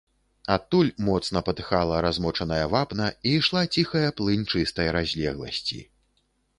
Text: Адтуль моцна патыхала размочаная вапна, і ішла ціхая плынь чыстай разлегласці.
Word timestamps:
Адтуль 0.53 0.87
моцна 1.09 1.43
патыхала 1.49 2.01
размочаная 2.07 2.63
вапна, 2.73 3.13
і 3.29 3.37
ішла 3.43 3.65
ціхая 3.79 4.05
плынь 4.19 4.45
чыстай 4.57 4.95
разлегласці. 5.01 5.89